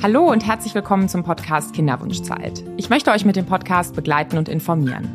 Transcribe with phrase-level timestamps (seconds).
[0.00, 2.62] Hallo und herzlich willkommen zum Podcast Kinderwunschzeit.
[2.76, 5.08] Ich möchte euch mit dem Podcast begleiten und informieren.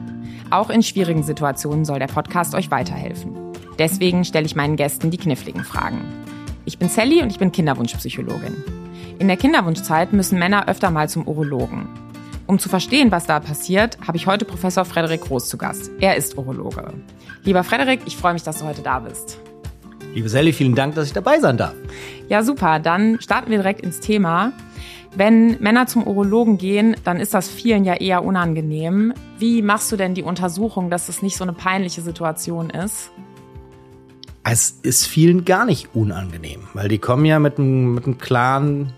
[0.49, 3.33] Auch in schwierigen Situationen soll der Podcast euch weiterhelfen.
[3.79, 6.01] Deswegen stelle ich meinen Gästen die kniffligen Fragen.
[6.65, 8.61] Ich bin Sally und ich bin Kinderwunschpsychologin.
[9.19, 11.87] In der Kinderwunschzeit müssen Männer öfter mal zum Urologen.
[12.45, 15.91] Um zu verstehen, was da passiert, habe ich heute Professor Frederik Groß zu Gast.
[16.01, 16.93] Er ist Urologe.
[17.43, 19.39] Lieber Frederik, ich freue mich, dass du heute da bist.
[20.13, 21.73] Liebe Sally, vielen Dank, dass ich dabei sein darf.
[22.27, 22.79] Ja, super.
[22.79, 24.51] Dann starten wir direkt ins Thema.
[25.15, 29.13] Wenn Männer zum Urologen gehen, dann ist das vielen ja eher unangenehm.
[29.37, 33.11] Wie machst du denn die Untersuchung, dass es nicht so eine peinliche Situation ist?
[34.43, 38.93] Es ist vielen gar nicht unangenehm, weil die kommen ja mit einem, mit einem klaren,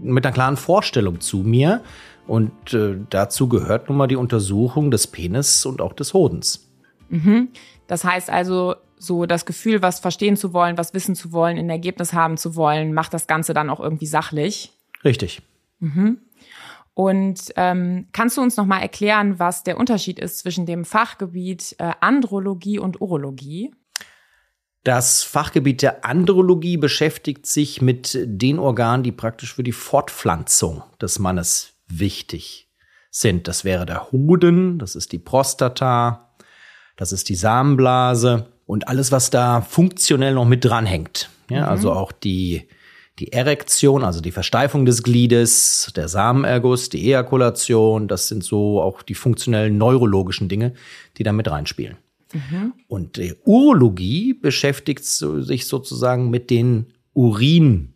[0.00, 1.82] mit einer klaren Vorstellung zu mir.
[2.28, 6.70] Und äh, dazu gehört nun mal die Untersuchung des Penis und auch des Hodens.
[7.08, 7.48] Mhm.
[7.88, 11.68] Das heißt also, so das Gefühl, was verstehen zu wollen, was wissen zu wollen, ein
[11.68, 14.72] Ergebnis haben zu wollen, macht das Ganze dann auch irgendwie sachlich.
[15.04, 15.42] Richtig.
[15.80, 16.18] Mhm.
[16.94, 21.74] Und ähm, kannst du uns noch mal erklären, was der Unterschied ist zwischen dem Fachgebiet
[21.78, 23.74] äh, Andrologie und Urologie?
[24.84, 31.18] Das Fachgebiet der Andrologie beschäftigt sich mit den Organen, die praktisch für die Fortpflanzung des
[31.18, 32.68] Mannes wichtig
[33.10, 33.46] sind.
[33.46, 36.34] Das wäre der Hoden, das ist die Prostata,
[36.96, 41.30] das ist die Samenblase und alles, was da funktionell noch mit dranhängt.
[41.48, 41.68] Ja, mhm.
[41.68, 42.68] Also auch die,
[43.18, 49.02] die Erektion, also die Versteifung des Gliedes, der Samenerguss, die Ejakulation, das sind so auch
[49.02, 50.74] die funktionellen neurologischen Dinge,
[51.18, 51.98] die da mit reinspielen.
[52.32, 52.72] Mhm.
[52.88, 57.92] Und die Urologie beschäftigt sich sozusagen mit den Urin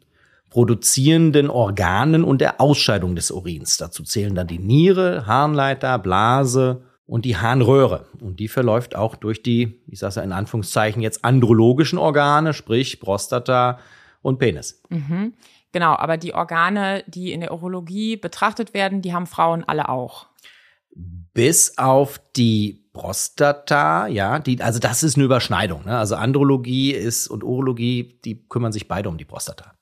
[0.51, 3.77] produzierenden Organen und der Ausscheidung des Urins.
[3.77, 8.07] Dazu zählen dann die Niere, Harnleiter, Blase und die Harnröhre.
[8.21, 13.01] Und die verläuft auch durch die, ich sage ja in Anführungszeichen jetzt andrologischen Organe, sprich
[13.01, 13.79] Prostata
[14.27, 14.83] und Penis.
[14.89, 15.35] Mhm.
[15.73, 20.27] Genau, aber die Organe, die in der Urologie betrachtet werden, die haben Frauen alle auch.
[21.33, 25.85] Bis auf die Prostata, ja, die, also das ist eine Überschneidung.
[25.85, 25.97] Ne?
[25.97, 29.75] Also Andrologie ist und Urologie, die kümmern sich beide um die Prostata.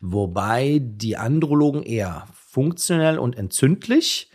[0.00, 4.30] Wobei die Andrologen eher funktionell und entzündlich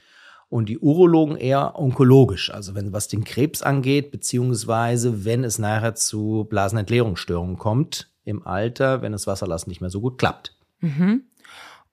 [0.49, 5.95] und die Urologen eher onkologisch, also wenn was den Krebs angeht, beziehungsweise wenn es nachher
[5.95, 10.55] zu Blasenentleerungsstörungen kommt im Alter, wenn das Wasserlassen nicht mehr so gut klappt.
[10.79, 11.23] Mhm.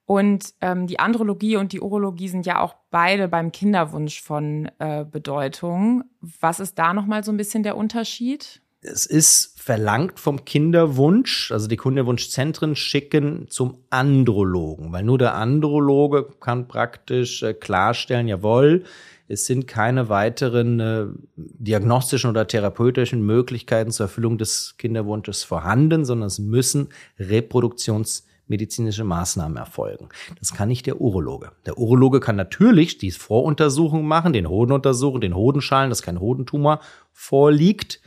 [0.09, 5.05] Und ähm, die Andrologie und die Urologie sind ja auch beide beim Kinderwunsch von äh,
[5.05, 6.05] Bedeutung.
[6.41, 8.63] Was ist da nochmal so ein bisschen der Unterschied?
[8.81, 16.29] Es ist verlangt vom Kinderwunsch, also die Kinderwunschzentren schicken zum Andrologen, weil nur der Androloge
[16.41, 18.85] kann praktisch äh, klarstellen, jawohl,
[19.29, 21.07] es sind keine weiteren äh,
[21.37, 29.59] diagnostischen oder therapeutischen Möglichkeiten zur Erfüllung des Kinderwunsches vorhanden, sondern es müssen Reproduktions medizinische Maßnahmen
[29.59, 30.09] erfolgen.
[30.39, 31.53] Das kann nicht der Urologe.
[31.67, 36.81] Der Urologe kann natürlich die Voruntersuchung machen, den Hoden untersuchen, den Hodenschalen, dass kein Hodentumor
[37.13, 38.01] vorliegt.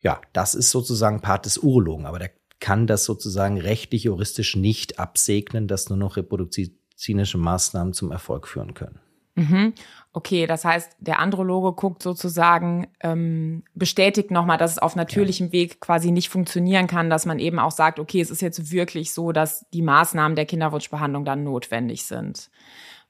[0.00, 4.98] Ja, das ist sozusagen Part des Urologen, aber der kann das sozusagen rechtlich, juristisch nicht
[4.98, 9.00] absegnen, dass nur noch reproduktivische Maßnahmen zum Erfolg führen können.
[9.34, 9.72] Mhm.
[10.12, 15.52] Okay, das heißt, der Androloge guckt sozusagen, ähm, bestätigt nochmal, dass es auf natürlichem ja.
[15.52, 19.12] Weg quasi nicht funktionieren kann, dass man eben auch sagt, okay, es ist jetzt wirklich
[19.12, 22.48] so, dass die Maßnahmen der Kinderwunschbehandlung dann notwendig sind.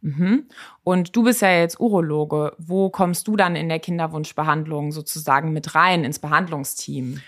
[0.00, 0.46] Mhm.
[0.82, 2.52] Und du bist ja jetzt Urologe.
[2.58, 7.20] Wo kommst du dann in der Kinderwunschbehandlung sozusagen mit rein ins Behandlungsteam?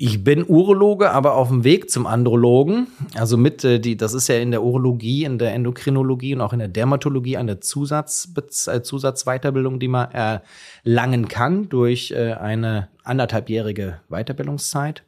[0.00, 2.86] Ich bin Urologe, aber auf dem Weg zum Andrologen.
[3.16, 6.52] Also mit äh, die, das ist ja in der Urologie, in der Endokrinologie und auch
[6.52, 8.28] in der Dermatologie eine Zusatz,
[8.68, 15.02] äh, Zusatzweiterbildung, die man erlangen kann durch äh, eine anderthalbjährige Weiterbildungszeit.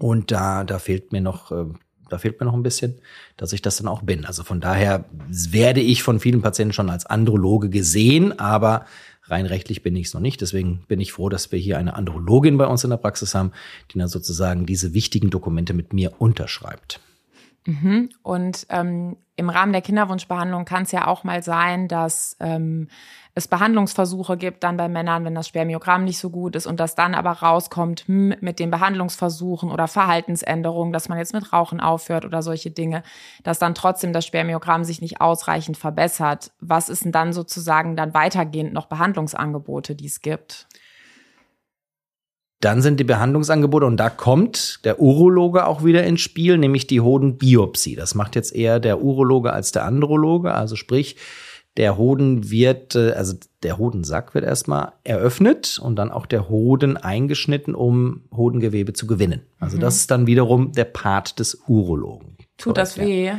[0.00, 1.66] Und da, da fehlt mir noch, äh,
[2.08, 3.02] da fehlt mir noch ein bisschen,
[3.36, 4.24] dass ich das dann auch bin.
[4.24, 8.86] Also von daher werde ich von vielen Patienten schon als Androloge gesehen, aber
[9.30, 10.40] Rein rechtlich bin ich es noch nicht.
[10.40, 13.52] Deswegen bin ich froh, dass wir hier eine Andrologin bei uns in der Praxis haben,
[13.92, 17.00] die dann sozusagen diese wichtigen Dokumente mit mir unterschreibt.
[17.66, 18.10] Mhm.
[18.22, 22.88] Und ähm, im Rahmen der Kinderwunschbehandlung kann es ja auch mal sein, dass ähm,
[23.34, 26.96] es Behandlungsversuche gibt dann bei Männern, wenn das Spermiogramm nicht so gut ist und dass
[26.96, 32.24] dann aber rauskommt hm, mit den Behandlungsversuchen oder Verhaltensänderungen, dass man jetzt mit Rauchen aufhört
[32.24, 33.04] oder solche Dinge,
[33.44, 36.50] dass dann trotzdem das Spermiogramm sich nicht ausreichend verbessert.
[36.58, 40.66] Was ist denn dann sozusagen dann weitergehend noch Behandlungsangebote, die es gibt?
[42.60, 47.00] Dann sind die Behandlungsangebote und da kommt der Urologe auch wieder ins Spiel, nämlich die
[47.00, 47.94] Hodenbiopsie.
[47.94, 50.52] Das macht jetzt eher der Urologe als der Androloge.
[50.52, 51.16] Also sprich,
[51.76, 56.96] der Hoden wird, äh, also der Hodensack wird erstmal eröffnet und dann auch der Hoden
[56.96, 59.42] eingeschnitten, um Hodengewebe zu gewinnen.
[59.60, 59.82] Also mhm.
[59.82, 62.36] das ist dann wiederum der Part des Urologen.
[62.56, 63.26] Tut das weh?
[63.26, 63.38] Ja.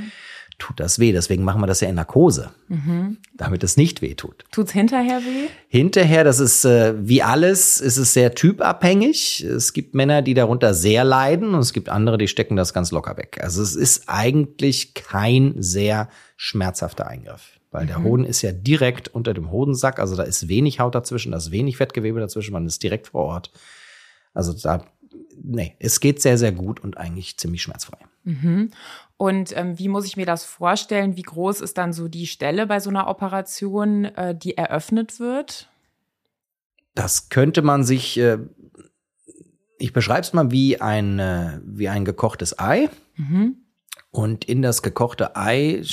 [0.60, 1.12] Tut das weh.
[1.12, 3.18] Deswegen machen wir das ja in Narkose, mhm.
[3.34, 4.46] damit es nicht weh tut.
[4.52, 5.48] Tut's hinterher weh?
[5.68, 9.44] Hinterher, das ist äh, wie alles, ist es sehr typabhängig.
[9.44, 12.92] Es gibt Männer, die darunter sehr leiden und es gibt andere, die stecken das ganz
[12.92, 13.40] locker weg.
[13.42, 17.60] Also es ist eigentlich kein sehr schmerzhafter Eingriff.
[17.72, 18.04] Weil der mhm.
[18.04, 21.52] Hoden ist ja direkt unter dem Hodensack, also da ist wenig Haut dazwischen, da ist
[21.52, 23.52] wenig Fettgewebe dazwischen, man ist direkt vor Ort.
[24.34, 24.84] Also da,
[25.42, 28.00] nee, es geht sehr, sehr gut und eigentlich ziemlich schmerzfrei.
[28.24, 28.72] Mhm.
[29.19, 31.18] Und ähm, wie muss ich mir das vorstellen?
[31.18, 35.69] Wie groß ist dann so die Stelle bei so einer Operation, äh, die eröffnet wird?
[36.95, 38.38] Das könnte man sich, äh,
[39.77, 42.89] ich beschreibe es mal wie ein, äh, wie ein gekochtes Ei.
[43.18, 43.57] Mhm.
[44.10, 45.83] Und in das gekochte Ei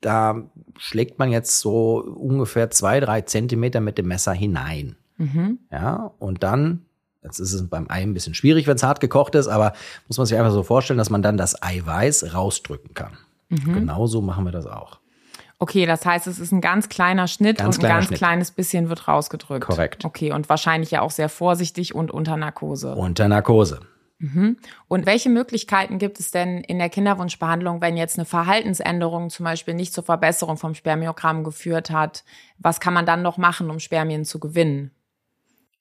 [0.00, 4.96] da schlägt man jetzt so ungefähr zwei, drei Zentimeter mit dem Messer hinein.
[5.18, 5.58] Mhm.
[5.70, 6.86] Ja, und dann,
[7.22, 9.72] jetzt ist es beim Ei ein bisschen schwierig, wenn es hart gekocht ist, aber
[10.08, 13.18] muss man sich einfach so vorstellen, dass man dann das Eiweiß rausdrücken kann.
[13.48, 13.74] Mhm.
[13.74, 15.00] Genauso machen wir das auch.
[15.58, 18.18] Okay, das heißt, es ist ein ganz kleiner Schnitt ganz und ein ganz Schnitt.
[18.18, 19.66] kleines bisschen wird rausgedrückt.
[19.66, 20.04] Korrekt.
[20.06, 22.94] Okay, und wahrscheinlich ja auch sehr vorsichtig und unter Narkose.
[22.94, 23.80] Unter Narkose.
[24.20, 24.56] Mhm.
[24.88, 29.74] Und welche Möglichkeiten gibt es denn in der Kinderwunschbehandlung, wenn jetzt eine Verhaltensänderung zum Beispiel
[29.74, 32.24] nicht zur Verbesserung vom Spermiogramm geführt hat?
[32.58, 34.92] Was kann man dann noch machen, um Spermien zu gewinnen?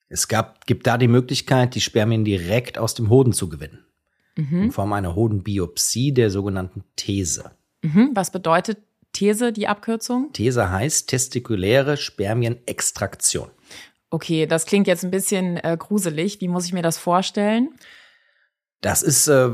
[0.10, 3.86] Es gab, gibt da die Möglichkeit, die Spermien direkt aus dem Hoden zu gewinnen.
[4.36, 4.64] Mhm.
[4.64, 7.52] In Form einer Hodenbiopsie der sogenannten These.
[7.84, 8.12] Mhm.
[8.14, 8.80] Was bedeutet
[9.14, 10.32] These, die Abkürzung?
[10.34, 13.50] These heißt testikuläre Spermienextraktion.
[14.10, 16.42] Okay, das klingt jetzt ein bisschen äh, gruselig.
[16.42, 17.70] Wie muss ich mir das vorstellen?
[18.82, 19.52] Das ist äh,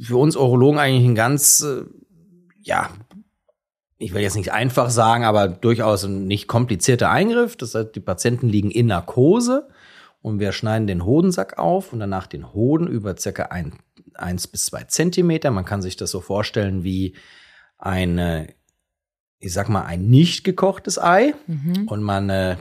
[0.00, 1.82] für uns Urologen eigentlich ein ganz, äh,
[2.60, 2.90] ja,
[3.98, 7.56] ich will jetzt nicht einfach sagen, aber durchaus ein nicht komplizierter Eingriff.
[7.56, 9.68] Das heißt, die Patienten liegen in Narkose
[10.22, 13.72] und wir schneiden den Hodensack auf und danach den Hoden über circa ein,
[14.14, 15.50] eins bis zwei Zentimeter.
[15.50, 17.14] Man kann sich das so vorstellen wie
[17.78, 18.54] eine,
[19.38, 21.88] ich sag mal, ein nicht gekochtes Ei mhm.
[21.88, 22.56] und man äh,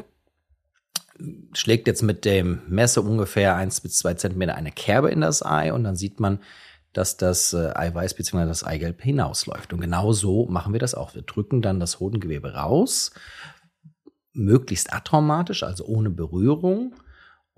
[1.53, 5.73] schlägt jetzt mit dem Messer ungefähr eins bis zwei Zentimeter eine Kerbe in das Ei
[5.73, 6.39] und dann sieht man,
[6.93, 8.45] dass das äh, Eiweiß bzw.
[8.45, 9.73] das Eigelb hinausläuft.
[9.73, 11.13] Und genau so machen wir das auch.
[11.13, 13.11] Wir drücken dann das Hodengewebe raus,
[14.31, 16.93] möglichst atraumatisch, also ohne Berührung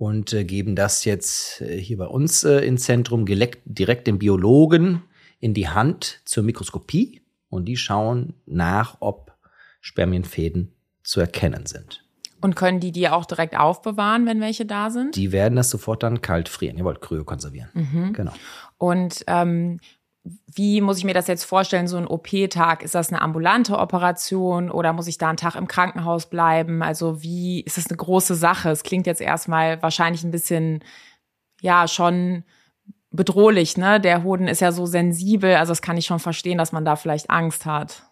[0.02, 5.04] und äh, geben das jetzt äh, hier bei uns äh, ins Zentrum direkt dem Biologen
[5.40, 9.38] in die Hand zur Mikroskopie und die schauen nach, ob
[9.80, 12.04] Spermienfäden zu erkennen sind.
[12.42, 15.16] Und können die die auch direkt aufbewahren, wenn welche da sind?
[15.16, 16.80] Die werden das sofort dann kalt frieren.
[16.80, 17.70] Ihr wollt Kryo konservieren.
[17.76, 18.14] Mhm.
[18.14, 18.34] Genau.
[18.80, 19.80] Und ähm,
[20.24, 22.84] wie muss ich mir das jetzt vorstellen, so ein OP-Tag?
[22.84, 26.84] Ist das eine ambulante Operation oder muss ich da einen Tag im Krankenhaus bleiben?
[26.84, 28.70] Also wie ist das eine große Sache?
[28.70, 30.84] Es klingt jetzt erstmal wahrscheinlich ein bisschen,
[31.62, 32.44] ja, schon
[33.10, 34.00] bedrohlich, ne?
[34.00, 36.96] Der Hoden ist ja so sensibel, also das kann ich schon verstehen, dass man da
[36.96, 38.04] vielleicht Angst hat.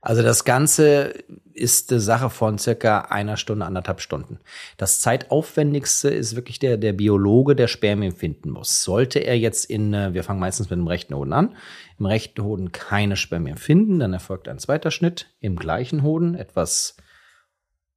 [0.00, 1.14] Also das Ganze
[1.54, 4.40] ist eine Sache von circa einer Stunde, anderthalb Stunden.
[4.76, 8.82] Das zeitaufwendigste ist wirklich der, der Biologe, der Spermien finden muss.
[8.82, 11.56] Sollte er jetzt in, äh, wir fangen meistens mit dem rechten Hoden an,
[11.98, 16.96] im rechten Hoden keine Spermien finden, dann erfolgt ein zweiter Schnitt im gleichen Hoden, etwas,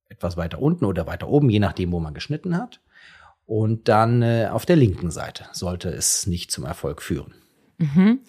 [0.08, 2.80] etwas weiter unten oder weiter oben, je nachdem, wo man geschnitten hat.
[3.46, 7.34] Und dann äh, auf der linken Seite sollte es nicht zum Erfolg führen.
[7.78, 8.20] Mhm.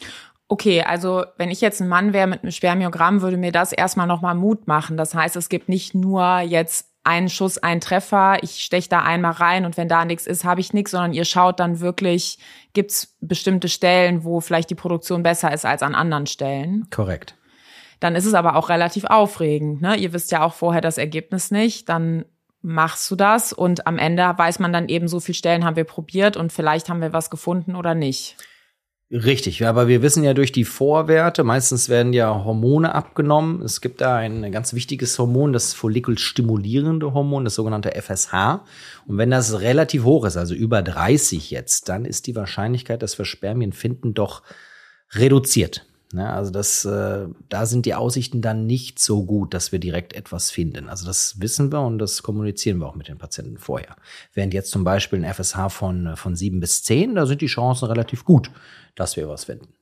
[0.48, 4.06] Okay, also wenn ich jetzt ein Mann wäre mit einem Spermiogramm, würde mir das erstmal
[4.06, 4.96] nochmal Mut machen.
[4.96, 9.32] Das heißt, es gibt nicht nur jetzt einen Schuss, einen Treffer, ich steche da einmal
[9.32, 12.38] rein und wenn da nichts ist, habe ich nichts, sondern ihr schaut dann wirklich,
[12.72, 16.86] gibt's bestimmte Stellen, wo vielleicht die Produktion besser ist als an anderen Stellen.
[16.90, 17.34] Korrekt.
[18.00, 19.80] Dann ist es aber auch relativ aufregend.
[19.80, 19.96] Ne?
[19.96, 21.88] Ihr wisst ja auch vorher das Ergebnis nicht.
[21.88, 22.24] Dann
[22.60, 25.84] machst du das und am Ende weiß man dann eben, so viele Stellen haben wir
[25.84, 28.36] probiert und vielleicht haben wir was gefunden oder nicht.
[29.10, 33.62] Richtig, aber wir wissen ja durch die Vorwerte, meistens werden ja Hormone abgenommen.
[33.62, 38.60] Es gibt da ein ganz wichtiges Hormon, das follikelstimulierende Hormon, das sogenannte FSH.
[39.06, 43.16] Und wenn das relativ hoch ist, also über 30 jetzt, dann ist die Wahrscheinlichkeit, dass
[43.16, 44.42] wir Spermien finden, doch
[45.12, 45.86] reduziert.
[46.14, 50.14] Ja, also das, äh, da sind die Aussichten dann nicht so gut, dass wir direkt
[50.14, 50.88] etwas finden.
[50.88, 53.94] Also das wissen wir und das kommunizieren wir auch mit den Patienten vorher.
[54.32, 57.88] Während jetzt zum Beispiel ein FSH von, von sieben bis zehn, da sind die Chancen
[57.88, 58.50] relativ gut,
[58.98, 59.74] dass wir was finden.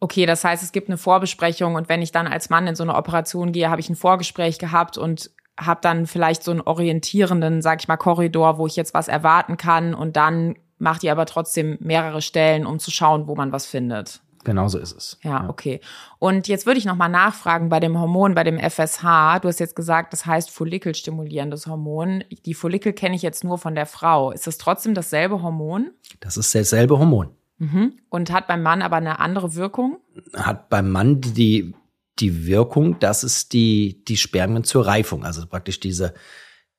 [0.00, 2.82] Okay, das heißt, es gibt eine Vorbesprechung und wenn ich dann als Mann in so
[2.82, 7.62] eine Operation gehe, habe ich ein Vorgespräch gehabt und habe dann vielleicht so einen orientierenden,
[7.62, 11.26] sag ich mal, Korridor, wo ich jetzt was erwarten kann und dann macht ihr aber
[11.26, 14.20] trotzdem mehrere Stellen, um zu schauen, wo man was findet.
[14.44, 15.18] Genauso ist es.
[15.22, 15.48] Ja, ja.
[15.48, 15.80] okay.
[16.18, 19.40] Und jetzt würde ich noch mal nachfragen bei dem Hormon, bei dem FSH.
[19.40, 22.24] Du hast jetzt gesagt, das heißt follikelstimulierendes Hormon.
[22.44, 24.32] Die Follikel kenne ich jetzt nur von der Frau.
[24.32, 25.92] Ist das trotzdem dasselbe Hormon?
[26.20, 27.30] Das ist dasselbe Hormon.
[27.58, 27.98] Mhm.
[28.08, 29.98] Und hat beim Mann aber eine andere Wirkung?
[30.34, 31.74] Hat beim Mann die
[32.18, 36.14] die Wirkung, dass es die, die Spermien zur Reifung, also praktisch diese,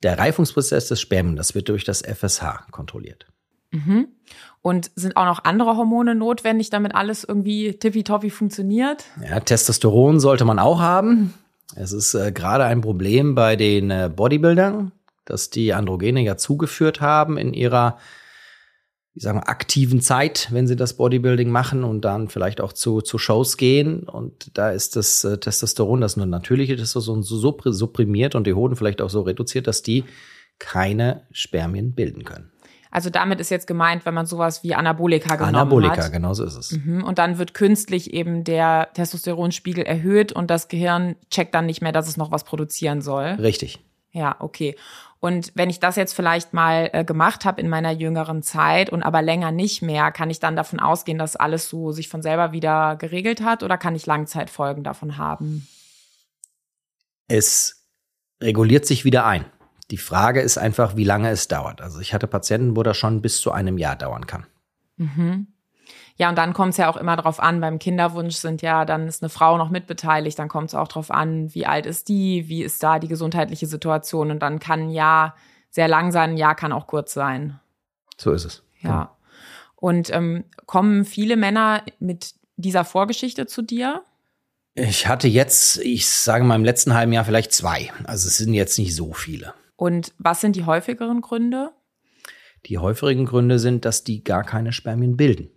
[0.04, 3.28] der Reifungsprozess des Spermien, das wird durch das FSH kontrolliert.
[3.72, 4.08] Mhm.
[4.62, 9.04] Und sind auch noch andere Hormone notwendig, damit alles irgendwie tippitoppi funktioniert?
[9.22, 11.34] Ja, Testosteron sollte man auch haben.
[11.76, 14.92] Es ist äh, gerade ein Problem bei den äh, Bodybuildern,
[15.26, 17.98] dass die Androgene ja zugeführt haben in ihrer
[19.16, 23.02] wie sagen wir, aktiven Zeit, wenn sie das Bodybuilding machen und dann vielleicht auch zu,
[23.02, 24.04] zu Shows gehen.
[24.04, 28.76] Und da ist das äh, Testosteron, das nur natürliche Testosteron, so supprimiert und die Hoden
[28.76, 30.04] vielleicht auch so reduziert, dass die
[30.60, 32.52] keine Spermien bilden können.
[32.92, 36.14] Also damit ist jetzt gemeint, wenn man sowas wie Anabolika genommen Anabolika, hat.
[36.14, 36.72] genau so ist es.
[36.72, 37.04] Mhm.
[37.04, 41.92] Und dann wird künstlich eben der Testosteronspiegel erhöht und das Gehirn checkt dann nicht mehr,
[41.92, 43.26] dass es noch was produzieren soll.
[43.26, 43.80] Richtig.
[44.12, 44.78] Ja, okay.
[45.20, 49.02] Und wenn ich das jetzt vielleicht mal äh, gemacht habe in meiner jüngeren Zeit und
[49.02, 52.52] aber länger nicht mehr, kann ich dann davon ausgehen, dass alles so sich von selber
[52.52, 55.68] wieder geregelt hat oder kann ich Langzeitfolgen davon haben?
[57.28, 57.88] Es
[58.42, 59.46] reguliert sich wieder ein.
[59.92, 61.82] Die Frage ist einfach, wie lange es dauert.
[61.82, 64.46] Also ich hatte Patienten, wo das schon bis zu einem Jahr dauern kann.
[64.98, 65.48] Mhm.
[66.18, 69.08] Ja, und dann kommt es ja auch immer drauf an, beim Kinderwunsch sind ja, dann
[69.08, 72.48] ist eine Frau noch mitbeteiligt, dann kommt es auch drauf an, wie alt ist die,
[72.48, 75.36] wie ist da die gesundheitliche Situation und dann kann ein Jahr
[75.70, 77.60] sehr lang sein, ein Jahr kann auch kurz sein.
[78.18, 78.64] So ist es.
[78.80, 79.18] Ja.
[79.76, 84.04] Und ähm, kommen viele Männer mit dieser Vorgeschichte zu dir?
[84.74, 87.92] Ich hatte jetzt, ich sage mal im letzten halben Jahr vielleicht zwei.
[88.06, 89.54] Also es sind jetzt nicht so viele.
[89.76, 91.72] Und was sind die häufigeren Gründe?
[92.68, 95.50] Die häufigen Gründe sind, dass die gar keine Spermien bilden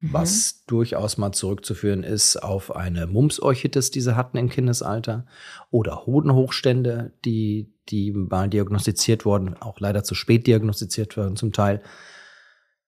[0.00, 0.12] mhm.
[0.12, 5.26] was durchaus mal zurückzuführen ist auf eine Mumpsorchitis, die sie hatten im Kindesalter,
[5.70, 11.82] oder Hodenhochstände, die, die mal diagnostiziert wurden, auch leider zu spät diagnostiziert wurden zum Teil.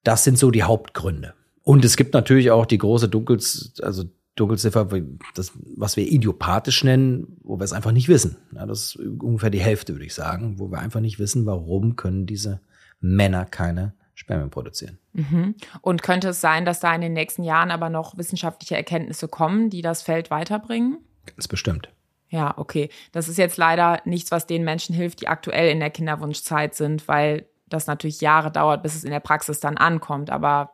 [0.05, 1.35] Das sind so die Hauptgründe.
[1.63, 4.05] Und es gibt natürlich auch die große Dunkels, also
[4.35, 4.89] Dunkelziffer,
[5.35, 8.39] das, was wir idiopathisch nennen, wo wir es einfach nicht wissen.
[8.55, 11.97] Ja, das ist ungefähr die Hälfte, würde ich sagen, wo wir einfach nicht wissen, warum
[11.97, 12.61] können diese
[13.01, 14.99] Männer keine Spermien produzieren.
[15.13, 15.55] Mhm.
[15.81, 19.71] Und könnte es sein, dass da in den nächsten Jahren aber noch wissenschaftliche Erkenntnisse kommen,
[19.71, 20.99] die das Feld weiterbringen?
[21.27, 21.91] Ganz bestimmt.
[22.29, 22.89] Ja, okay.
[23.13, 27.07] Das ist jetzt leider nichts, was den Menschen hilft, die aktuell in der Kinderwunschzeit sind,
[27.09, 30.31] weil das natürlich Jahre dauert, bis es in der Praxis dann ankommt.
[30.31, 30.73] Aber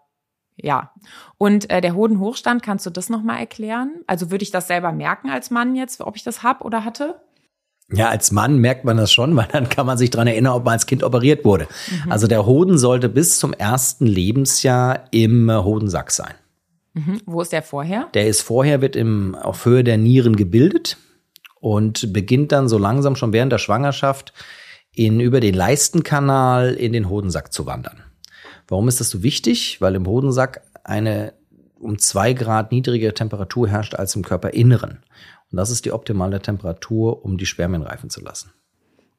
[0.56, 0.92] ja.
[1.36, 4.02] Und äh, der Hodenhochstand, kannst du das nochmal erklären?
[4.06, 7.20] Also würde ich das selber merken als Mann jetzt, ob ich das hab oder hatte?
[7.90, 10.64] Ja, als Mann merkt man das schon, weil dann kann man sich dran erinnern, ob
[10.64, 11.66] man als Kind operiert wurde.
[12.04, 12.12] Mhm.
[12.12, 16.34] Also der Hoden sollte bis zum ersten Lebensjahr im Hodensack sein.
[16.94, 17.20] Mhm.
[17.26, 18.08] Wo ist der vorher?
[18.14, 20.96] Der ist vorher, wird im, auf Höhe der Nieren gebildet
[21.60, 24.32] und beginnt dann so langsam schon während der Schwangerschaft
[24.94, 28.02] in, über den Leistenkanal in den Hodensack zu wandern.
[28.66, 29.80] Warum ist das so wichtig?
[29.80, 31.32] Weil im Hodensack eine
[31.80, 34.98] um zwei Grad niedrigere Temperatur herrscht als im Körperinneren.
[35.50, 38.52] Und das ist die optimale Temperatur, um die Spermien reifen zu lassen.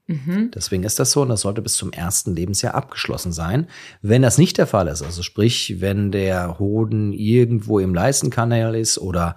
[0.09, 0.49] Mhm.
[0.55, 3.67] Deswegen ist das so und das sollte bis zum ersten Lebensjahr abgeschlossen sein.
[4.01, 8.97] Wenn das nicht der Fall ist, also sprich, wenn der Hoden irgendwo im Leistenkanal ist
[8.97, 9.35] oder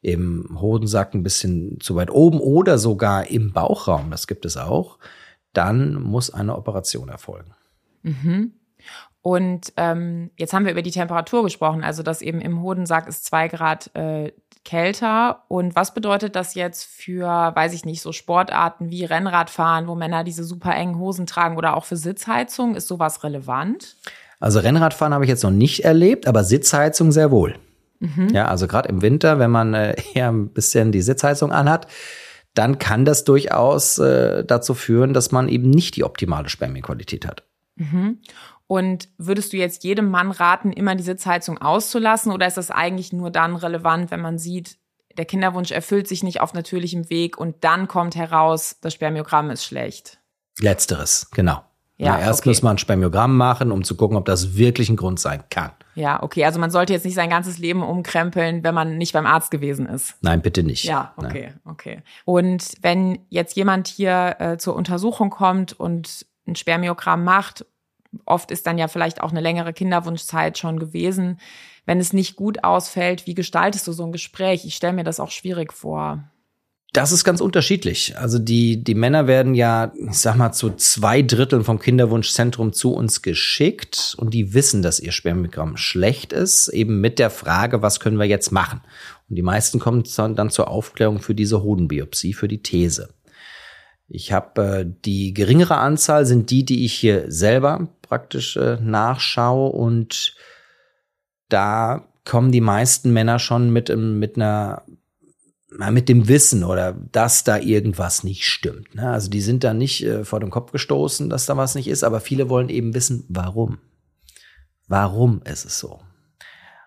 [0.00, 4.98] im Hodensack ein bisschen zu weit oben oder sogar im Bauchraum, das gibt es auch,
[5.52, 7.52] dann muss eine Operation erfolgen.
[8.02, 8.52] Mhm.
[9.22, 13.24] Und ähm, jetzt haben wir über die Temperatur gesprochen, also dass eben im Hodensack ist
[13.24, 14.32] zwei Grad äh,
[14.68, 15.44] kälter.
[15.48, 20.24] Und was bedeutet das jetzt für, weiß ich nicht, so Sportarten wie Rennradfahren, wo Männer
[20.24, 22.74] diese super engen Hosen tragen oder auch für Sitzheizung?
[22.76, 23.96] Ist sowas relevant?
[24.40, 27.56] Also Rennradfahren habe ich jetzt noch nicht erlebt, aber Sitzheizung sehr wohl.
[28.00, 28.28] Mhm.
[28.28, 31.86] Ja, also gerade im Winter, wenn man äh, eher ein bisschen die Sitzheizung anhat,
[32.52, 37.44] dann kann das durchaus äh, dazu führen, dass man eben nicht die optimale Spermienqualität hat.
[37.76, 38.18] Mhm.
[38.68, 43.14] Und würdest du jetzt jedem Mann raten, immer die Sitzheizung auszulassen oder ist das eigentlich
[43.14, 44.76] nur dann relevant, wenn man sieht,
[45.16, 49.64] der Kinderwunsch erfüllt sich nicht auf natürlichem Weg und dann kommt heraus, das Spermiogramm ist
[49.64, 50.18] schlecht?
[50.60, 51.62] Letzteres, genau.
[51.96, 52.50] Ja, Na, erst okay.
[52.50, 55.72] muss man ein Spermiogramm machen, um zu gucken, ob das wirklich ein Grund sein kann.
[55.96, 56.44] Ja, okay.
[56.44, 59.86] Also man sollte jetzt nicht sein ganzes Leben umkrempeln, wenn man nicht beim Arzt gewesen
[59.86, 60.14] ist.
[60.20, 60.84] Nein, bitte nicht.
[60.84, 61.60] Ja, okay, Nein.
[61.64, 62.02] okay.
[62.24, 67.64] Und wenn jetzt jemand hier äh, zur Untersuchung kommt und ein Spermiogramm macht
[68.24, 71.38] oft ist dann ja vielleicht auch eine längere Kinderwunschzeit schon gewesen.
[71.86, 74.64] Wenn es nicht gut ausfällt, wie gestaltest du so ein Gespräch?
[74.64, 76.24] Ich stelle mir das auch schwierig vor.
[76.94, 78.16] Das ist ganz unterschiedlich.
[78.16, 82.94] Also die, die Männer werden ja, ich sag mal, zu zwei Dritteln vom Kinderwunschzentrum zu
[82.94, 88.00] uns geschickt und die wissen, dass ihr Spermiogramm schlecht ist, eben mit der Frage, was
[88.00, 88.80] können wir jetzt machen?
[89.28, 93.10] Und die meisten kommen dann zur Aufklärung für diese Hodenbiopsie, für die These.
[94.08, 99.70] Ich habe äh, die geringere Anzahl sind die, die ich hier selber praktisch äh, nachschaue
[99.70, 100.34] und
[101.48, 104.82] da kommen die meisten Männer schon mit, mit einer
[105.90, 108.94] mit dem Wissen oder dass da irgendwas nicht stimmt.
[108.94, 109.10] Ne?
[109.10, 112.04] Also die sind da nicht äh, vor den Kopf gestoßen, dass da was nicht ist,
[112.04, 113.78] aber viele wollen eben wissen, warum.
[114.86, 116.00] Warum ist es so?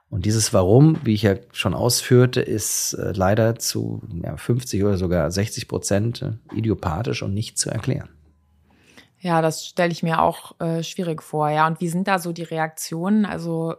[0.10, 4.98] Und dieses Warum, wie ich ja schon ausführte, ist äh, leider zu ja, 50 oder
[4.98, 8.10] sogar 60 Prozent idiopathisch und nicht zu erklären.
[9.22, 11.50] Ja, das stelle ich mir auch äh, schwierig vor.
[11.50, 13.26] Ja, und wie sind da so die Reaktionen?
[13.26, 13.76] Also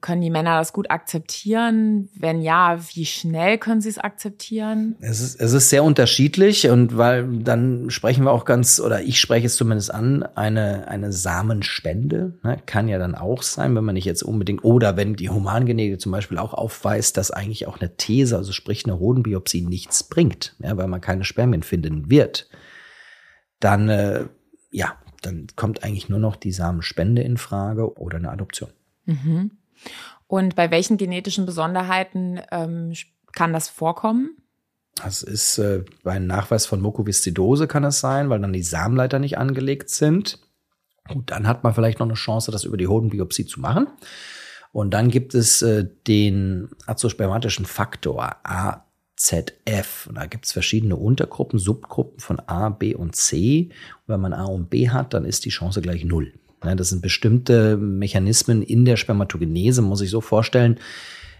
[0.00, 2.08] können die Männer das gut akzeptieren?
[2.14, 4.96] Wenn ja, wie schnell können sie es akzeptieren?
[5.00, 9.20] Es ist, es ist sehr unterschiedlich und weil dann sprechen wir auch ganz, oder ich
[9.20, 13.94] spreche es zumindest an, eine, eine Samenspende ne, kann ja dann auch sein, wenn man
[13.94, 17.96] nicht jetzt unbedingt, oder wenn die Humangenetik zum Beispiel auch aufweist, dass eigentlich auch eine
[17.96, 22.48] These, also sprich eine Hodenbiopsie nichts bringt, ja, weil man keine Spermien finden wird,
[23.60, 24.26] dann, äh,
[24.70, 28.70] ja, dann kommt eigentlich nur noch die Samenspende in Frage oder eine Adoption.
[29.04, 29.52] Mhm.
[30.26, 32.92] Und bei welchen genetischen Besonderheiten ähm,
[33.32, 34.36] kann das vorkommen?
[34.96, 39.18] Das ist äh, bei einem Nachweis von Mukoviszidose kann es sein, weil dann die Samenleiter
[39.18, 40.40] nicht angelegt sind.
[41.08, 43.88] Und dann hat man vielleicht noch eine Chance, das über die Hodenbiopsie zu machen.
[44.72, 48.36] Und dann gibt es äh, den azospermatischen Faktor
[49.16, 50.06] AZF.
[50.08, 53.70] Und da gibt es verschiedene Untergruppen, Subgruppen von A, B und C.
[54.06, 56.32] Und wenn man A und B hat, dann ist die Chance gleich null.
[56.60, 60.80] Das sind bestimmte Mechanismen in der Spermatogenese, muss ich so vorstellen.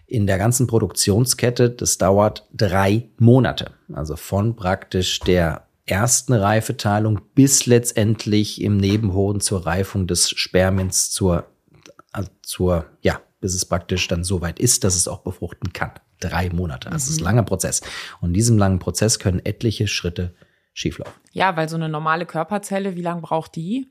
[0.07, 3.73] In der ganzen Produktionskette, das dauert drei Monate.
[3.93, 11.47] Also von praktisch der ersten Reifeteilung bis letztendlich im Nebenhoden zur Reifung des Spermiens zur,
[12.13, 15.93] also zur, ja, bis es praktisch dann so weit ist, dass es auch befruchten kann.
[16.21, 16.91] Drei Monate.
[16.91, 17.13] Das mhm.
[17.13, 17.83] ist ein langer Prozess.
[18.21, 20.35] Und in diesem langen Prozess können etliche Schritte
[20.73, 21.15] schieflaufen.
[21.33, 23.89] Ja, weil so eine normale Körperzelle, wie lange braucht die?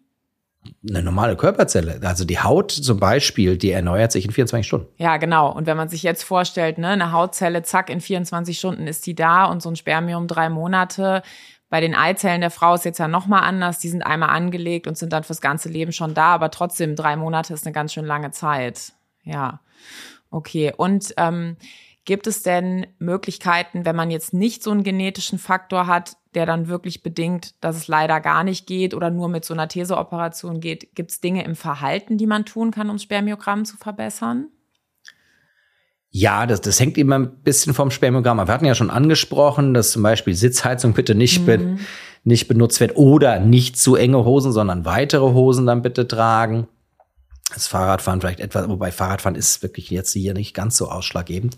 [0.87, 4.87] eine normale Körperzelle, also die Haut zum Beispiel, die erneuert sich in 24 Stunden.
[4.97, 5.51] Ja, genau.
[5.51, 9.15] Und wenn man sich jetzt vorstellt, ne, eine Hautzelle, zack, in 24 Stunden ist die
[9.15, 11.21] da und so ein Spermium drei Monate.
[11.69, 13.79] Bei den Eizellen der Frau ist jetzt ja nochmal anders.
[13.79, 17.15] Die sind einmal angelegt und sind dann fürs ganze Leben schon da, aber trotzdem drei
[17.15, 18.93] Monate ist eine ganz schön lange Zeit.
[19.23, 19.61] Ja,
[20.29, 20.73] okay.
[20.75, 21.57] Und ähm,
[22.05, 26.67] Gibt es denn Möglichkeiten, wenn man jetzt nicht so einen genetischen Faktor hat, der dann
[26.67, 30.95] wirklich bedingt, dass es leider gar nicht geht oder nur mit so einer Theseoperation geht?
[30.95, 34.49] Gibt es Dinge im Verhalten, die man tun kann, um Spermiogramm zu verbessern?
[36.11, 38.47] Ja, das, das hängt immer ein bisschen vom Spermiogramm ab.
[38.47, 41.45] Wir hatten ja schon angesprochen, dass zum Beispiel Sitzheizung bitte nicht, mhm.
[41.45, 41.77] be,
[42.23, 46.67] nicht benutzt wird oder nicht zu enge Hosen, sondern weitere Hosen dann bitte tragen.
[47.53, 51.57] Das Fahrradfahren vielleicht etwas, wobei Fahrradfahren ist wirklich jetzt hier nicht ganz so ausschlaggebend.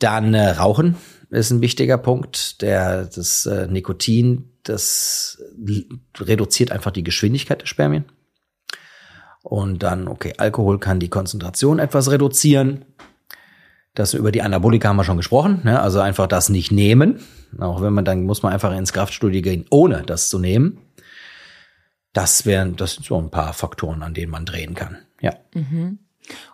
[0.00, 0.96] Dann äh, Rauchen
[1.30, 2.60] ist ein wichtiger Punkt.
[2.62, 5.40] Der, das äh, Nikotin, das
[6.18, 8.04] reduziert einfach die Geschwindigkeit der Spermien.
[9.42, 12.84] Und dann, okay, Alkohol kann die Konzentration etwas reduzieren.
[13.94, 15.60] Das über die Anabolika haben wir schon gesprochen.
[15.64, 15.80] Ne?
[15.80, 17.20] Also einfach das nicht nehmen.
[17.58, 20.78] Auch wenn man dann muss man einfach ins Kraftstudio gehen, ohne das zu nehmen.
[22.12, 24.98] Das wären, das sind so ein paar Faktoren, an denen man drehen kann.
[25.20, 25.34] Ja.
[25.54, 26.00] Mhm.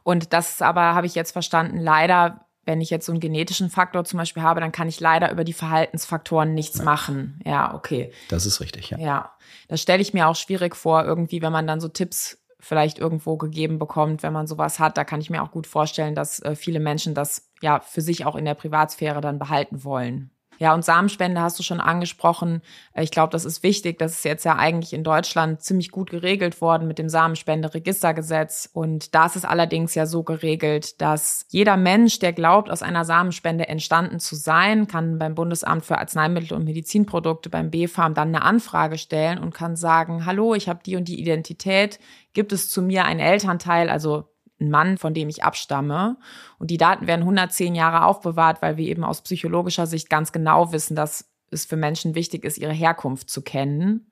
[0.03, 4.05] Und das aber habe ich jetzt verstanden, leider wenn ich jetzt so einen genetischen Faktor
[4.05, 6.85] zum Beispiel habe, dann kann ich leider über die Verhaltensfaktoren nichts ja.
[6.85, 7.41] machen.
[7.47, 8.13] Ja, okay.
[8.29, 8.99] Das ist richtig, ja.
[8.99, 9.33] Ja,
[9.69, 13.37] das stelle ich mir auch schwierig vor, irgendwie, wenn man dann so Tipps vielleicht irgendwo
[13.37, 14.97] gegeben bekommt, wenn man sowas hat.
[14.97, 18.27] Da kann ich mir auch gut vorstellen, dass äh, viele Menschen das ja für sich
[18.27, 20.31] auch in der Privatsphäre dann behalten wollen.
[20.59, 22.63] Ja, und Samenspende hast du schon angesprochen.
[22.93, 23.99] Äh, ich glaube, das ist wichtig.
[23.99, 28.69] Das ist jetzt ja eigentlich in Deutschland ziemlich gut geregelt worden mit dem Samenspenderegistergesetz.
[28.73, 33.05] Und da ist es allerdings ja so geregelt, dass jeder Mensch, der glaubt, aus einer
[33.05, 38.43] Samenspende entstanden zu sein, kann beim Bundesamt für Arzneimittel und Medizinprodukte, beim BfArM, dann eine
[38.43, 41.99] Anfrage stellen und kann sagen, hallo, ich habe die und die Identität.
[42.33, 44.25] Gibt es zu mir einen Elternteil, also
[44.61, 46.17] ein Mann, von dem ich abstamme.
[46.59, 50.73] Und die Daten werden 110 Jahre aufbewahrt, weil wir eben aus psychologischer Sicht ganz genau
[50.73, 54.11] wissen, dass es für Menschen wichtig ist, ihre Herkunft zu kennen.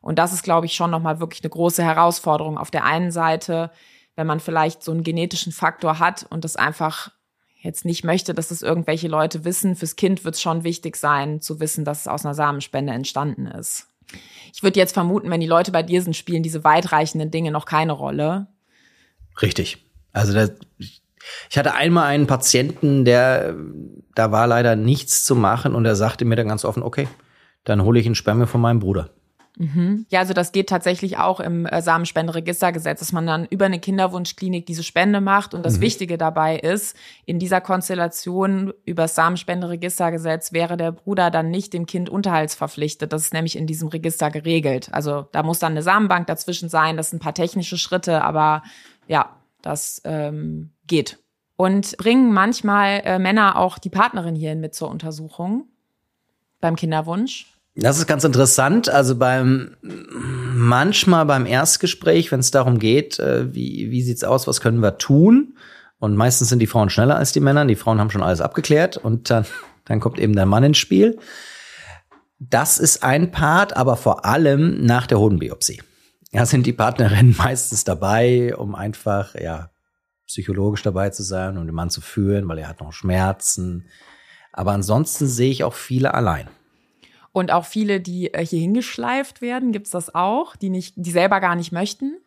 [0.00, 2.58] Und das ist, glaube ich, schon nochmal wirklich eine große Herausforderung.
[2.58, 3.70] Auf der einen Seite,
[4.14, 7.10] wenn man vielleicht so einen genetischen Faktor hat und das einfach
[7.60, 11.40] jetzt nicht möchte, dass es irgendwelche Leute wissen, fürs Kind wird es schon wichtig sein,
[11.40, 13.88] zu wissen, dass es aus einer Samenspende entstanden ist.
[14.54, 17.64] Ich würde jetzt vermuten, wenn die Leute bei dir sind, spielen diese weitreichenden Dinge noch
[17.64, 18.46] keine Rolle.
[19.40, 19.84] Richtig.
[20.12, 20.48] Also da,
[20.78, 23.54] ich hatte einmal einen Patienten, der
[24.14, 27.06] da war leider nichts zu machen und er sagte mir dann ganz offen, okay,
[27.64, 29.10] dann hole ich einen Spermie von meinem Bruder.
[29.58, 30.06] Mhm.
[30.08, 34.66] Ja, also das geht tatsächlich auch im äh, Samenspenderegistergesetz, dass man dann über eine Kinderwunschklinik
[34.66, 35.52] diese Spende macht.
[35.52, 35.82] Und das mhm.
[35.82, 36.96] Wichtige dabei ist,
[37.26, 43.12] in dieser Konstellation über das Samenspenderegistergesetz wäre der Bruder dann nicht dem Kind unterhaltsverpflichtet.
[43.12, 44.90] Das ist nämlich in diesem Register geregelt.
[44.92, 46.96] Also da muss dann eine Samenbank dazwischen sein.
[46.96, 48.62] Das sind ein paar technische Schritte, aber
[49.08, 51.18] ja, das ähm, geht.
[51.56, 55.66] Und bringen manchmal äh, Männer auch die Partnerin hierhin mit zur Untersuchung
[56.60, 57.58] beim Kinderwunsch.
[57.74, 58.88] Das ist ganz interessant.
[58.88, 64.60] Also beim manchmal beim Erstgespräch, wenn es darum geht, äh, wie, wie sieht's aus, was
[64.60, 65.54] können wir tun?
[65.98, 67.64] Und meistens sind die Frauen schneller als die Männer.
[67.64, 69.46] Die Frauen haben schon alles abgeklärt und dann,
[69.84, 71.18] dann kommt eben der Mann ins Spiel.
[72.38, 75.82] Das ist ein Part, aber vor allem nach der Hodenbiopsie.
[76.30, 79.70] Ja, sind die Partnerinnen meistens dabei, um einfach, ja,
[80.26, 83.88] psychologisch dabei zu sein und um den Mann zu führen, weil er hat noch Schmerzen.
[84.52, 86.48] Aber ansonsten sehe ich auch viele allein.
[87.32, 91.40] Und auch viele, die äh, hier hingeschleift werden, gibt's das auch, die nicht, die selber
[91.40, 92.18] gar nicht möchten?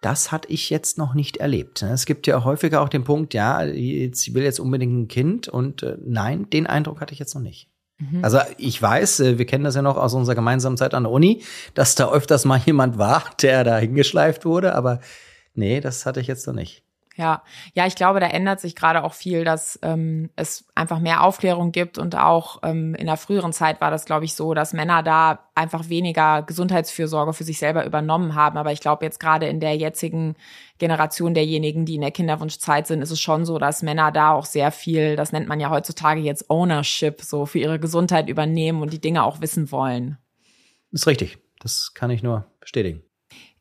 [0.00, 1.82] Das hatte ich jetzt noch nicht erlebt.
[1.82, 5.82] Es gibt ja häufiger auch den Punkt, ja, ich will jetzt unbedingt ein Kind und
[5.82, 7.68] äh, nein, den Eindruck hatte ich jetzt noch nicht.
[7.98, 8.24] Mhm.
[8.24, 11.12] Also ich weiß, äh, wir kennen das ja noch aus unserer gemeinsamen Zeit an der
[11.12, 11.42] Uni,
[11.74, 15.00] dass da öfters mal jemand war, der da hingeschleift wurde, aber
[15.54, 16.85] nee, das hatte ich jetzt noch nicht.
[17.16, 21.22] Ja, ja, ich glaube, da ändert sich gerade auch viel, dass ähm, es einfach mehr
[21.24, 24.74] Aufklärung gibt und auch ähm, in der früheren Zeit war das, glaube ich, so, dass
[24.74, 28.58] Männer da einfach weniger Gesundheitsfürsorge für sich selber übernommen haben.
[28.58, 30.36] Aber ich glaube, jetzt gerade in der jetzigen
[30.76, 34.44] Generation derjenigen, die in der Kinderwunschzeit sind, ist es schon so, dass Männer da auch
[34.44, 38.92] sehr viel, das nennt man ja heutzutage jetzt Ownership, so für ihre Gesundheit übernehmen und
[38.92, 40.18] die Dinge auch wissen wollen.
[40.92, 41.38] Das ist richtig.
[41.60, 43.05] Das kann ich nur bestätigen.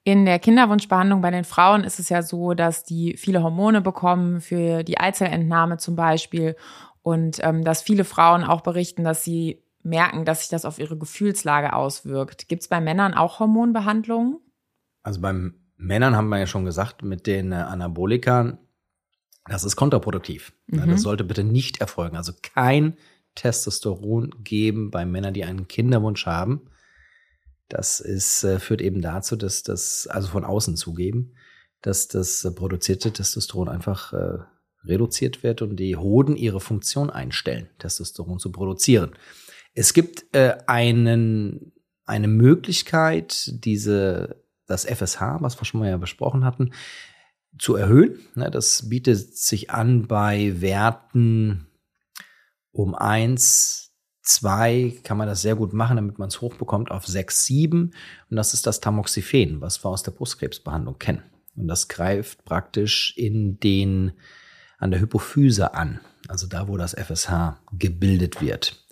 [0.08, 4.40] In der Kinderwunschbehandlung bei den Frauen ist es ja so, dass die viele Hormone bekommen
[4.40, 6.56] für die Eizellentnahme zum Beispiel
[7.02, 10.96] und ähm, dass viele Frauen auch berichten, dass sie merken, dass sich das auf ihre
[10.96, 12.48] Gefühlslage auswirkt.
[12.48, 14.38] Gibt es bei Männern auch Hormonbehandlungen?
[15.02, 18.60] Also beim Männern haben wir ja schon gesagt, mit den äh, Anabolikern,
[19.50, 20.54] das ist kontraproduktiv.
[20.68, 20.88] Mhm.
[20.88, 22.16] Das sollte bitte nicht erfolgen.
[22.16, 22.96] Also kein
[23.34, 26.70] Testosteron geben bei Männern, die einen Kinderwunsch haben.
[27.70, 31.34] Das ist, äh, führt eben dazu, dass das, also von außen zugeben,
[31.82, 34.38] dass das äh, produzierte Testosteron einfach äh,
[34.84, 39.16] reduziert wird und die Hoden ihre Funktion einstellen, Testosteron zu produzieren.
[39.74, 41.74] Es gibt äh, einen,
[42.06, 46.72] eine Möglichkeit, diese, das FSH, was wir schon mal ja besprochen hatten,
[47.58, 48.20] zu erhöhen.
[48.36, 51.68] Ne, das bietet sich an bei Werten
[52.72, 53.85] um eins
[54.26, 57.94] zwei kann man das sehr gut machen, damit man es hochbekommt auf sechs, sieben.
[58.30, 61.24] Und das ist das Tamoxifen, was wir aus der Brustkrebsbehandlung kennen.
[61.56, 64.12] Und das greift praktisch in den,
[64.78, 66.02] an der Hypophyse an.
[66.28, 68.84] Also da, wo das FSH gebildet wird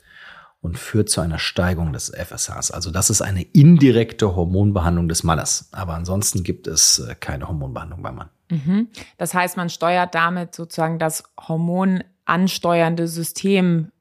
[0.62, 2.72] und führt zu einer Steigung des FSHs.
[2.72, 5.68] Also das ist eine indirekte Hormonbehandlung des Mannes.
[5.74, 8.30] Aber ansonsten gibt es äh, keine Hormonbehandlung beim Mann.
[8.50, 8.88] Mhm.
[9.18, 13.92] Das heißt, man steuert damit sozusagen das hormonansteuernde System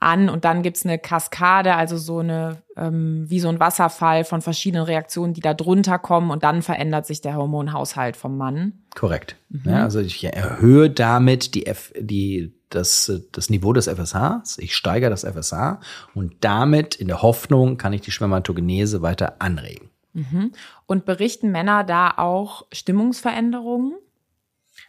[0.00, 4.42] an und dann gibt's eine Kaskade, also so eine, ähm, wie so ein Wasserfall von
[4.42, 8.74] verschiedenen Reaktionen, die da drunter kommen und dann verändert sich der Hormonhaushalt vom Mann.
[8.94, 9.36] Korrekt.
[9.48, 9.62] Mhm.
[9.64, 15.10] Ja, also ich erhöhe damit die, F, die, das, das Niveau des FSHs, ich steigere
[15.10, 15.80] das FSH
[16.14, 19.90] und damit in der Hoffnung kann ich die Spermatogenese weiter anregen.
[20.12, 20.52] Mhm.
[20.86, 23.94] Und berichten Männer da auch Stimmungsveränderungen?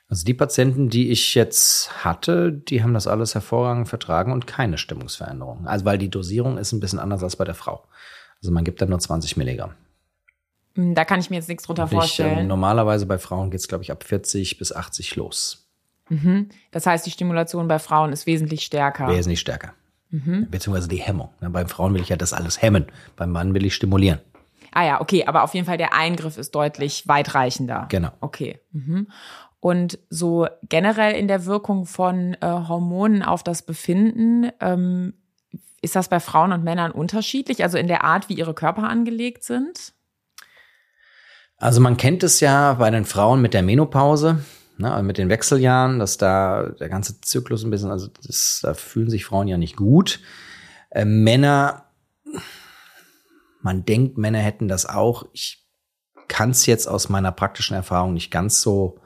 [0.07, 4.77] Also die Patienten, die ich jetzt hatte, die haben das alles hervorragend vertragen und keine
[4.77, 5.67] Stimmungsveränderung.
[5.67, 7.83] Also weil die Dosierung ist ein bisschen anders als bei der Frau.
[8.41, 9.73] Also man gibt dann nur 20 Milligramm.
[10.75, 12.47] Hm, da kann ich mir jetzt nichts drunter ich, ähm, vorstellen.
[12.47, 15.67] normalerweise bei Frauen geht es, glaube ich, ab 40 bis 80 los.
[16.09, 16.49] Mhm.
[16.71, 19.07] Das heißt, die Stimulation bei Frauen ist wesentlich stärker.
[19.07, 19.73] Wesentlich stärker.
[20.09, 20.47] Mhm.
[20.49, 21.29] Beziehungsweise die Hemmung.
[21.39, 22.85] Beim Frauen will ich ja das alles hemmen.
[23.15, 24.19] Beim Mann will ich stimulieren.
[24.71, 27.87] Ah ja, okay, aber auf jeden Fall der Eingriff ist deutlich weitreichender.
[27.89, 28.11] Genau.
[28.21, 28.59] Okay.
[28.71, 29.07] Mhm.
[29.61, 35.13] Und so generell in der Wirkung von äh, Hormonen auf das Befinden, ähm,
[35.81, 37.63] ist das bei Frauen und Männern unterschiedlich?
[37.63, 39.93] Also in der Art, wie ihre Körper angelegt sind?
[41.57, 44.43] Also man kennt es ja bei den Frauen mit der Menopause,
[44.77, 48.73] ne, also mit den Wechseljahren, dass da der ganze Zyklus ein bisschen, also das, da
[48.73, 50.21] fühlen sich Frauen ja nicht gut.
[50.89, 51.85] Äh, Männer,
[53.61, 55.25] man denkt, Männer hätten das auch.
[55.33, 55.67] Ich
[56.29, 58.99] kann es jetzt aus meiner praktischen Erfahrung nicht ganz so